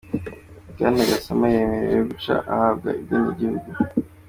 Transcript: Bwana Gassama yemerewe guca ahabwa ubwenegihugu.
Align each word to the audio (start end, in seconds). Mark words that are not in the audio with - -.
Bwana 0.71 1.03
Gassama 1.09 1.45
yemerewe 1.53 2.03
guca 2.11 2.35
ahabwa 2.51 2.89
ubwenegihugu. 3.01 3.69